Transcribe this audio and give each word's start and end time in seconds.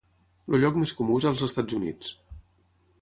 El 0.53 0.63
lloc 0.63 0.79
més 0.83 0.93
comú 1.01 1.17
és 1.21 1.27
als 1.33 1.45
Estats 1.49 1.79
Units. 1.81 2.11